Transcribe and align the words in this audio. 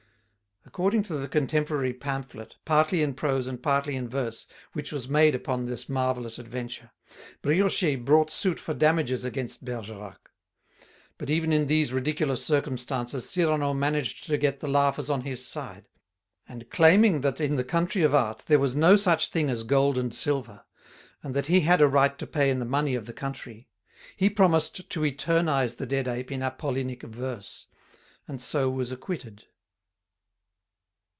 According 0.63 1.03
to 1.03 1.15
the 1.15 1.27
contemporary 1.27 1.91
pamphlet, 1.93 2.55
partly 2.63 3.01
in 3.03 3.13
prose 3.15 3.45
and 3.45 3.61
partly 3.61 3.95
in 3.97 4.07
verse, 4.07 4.45
which 4.71 4.93
was 4.93 5.09
made 5.09 5.35
upon 5.35 5.65
this 5.65 5.89
marvellous 5.89 6.39
adventure, 6.39 6.91
Brioché 7.41 7.97
brought 7.97 8.31
suit 8.31 8.57
for 8.57 8.73
damages 8.73 9.25
against 9.25 9.65
Bergerac. 9.65 10.29
But 11.17 11.29
even 11.29 11.51
in 11.51 11.67
these 11.67 11.91
ridiculous 11.91 12.45
circumstances 12.45 13.27
Cyrano 13.29 13.73
managed 13.73 14.23
to 14.27 14.37
get 14.37 14.61
the 14.61 14.67
laughers 14.69 15.09
on 15.09 15.21
his 15.21 15.45
side; 15.45 15.89
and 16.47 16.69
claiming 16.69 17.19
that 17.19 17.41
in 17.41 17.57
the 17.57 17.65
country 17.65 18.03
of 18.03 18.15
art 18.15 18.45
there 18.47 18.59
was 18.59 18.75
no 18.75 18.95
such 18.95 19.27
thing 19.27 19.49
as 19.49 19.63
gold 19.63 19.97
and 19.97 20.13
silver, 20.13 20.63
and 21.21 21.33
that 21.33 21.47
he 21.47 21.61
had 21.61 21.81
a 21.81 21.87
right 21.87 22.17
to 22.19 22.27
pay 22.27 22.49
in 22.49 22.59
the 22.59 22.65
money 22.65 22.95
of 22.95 23.07
the 23.07 23.13
country, 23.13 23.67
he 24.15 24.29
promised 24.29 24.89
to 24.91 25.01
eternize 25.03 25.75
the 25.77 25.87
dead 25.87 26.07
ape 26.07 26.31
in 26.31 26.41
Apollinic 26.41 27.01
verse; 27.01 27.65
and 28.25 28.39
so 28.39 28.69
was 28.69 28.91
acquitted. 28.91 29.45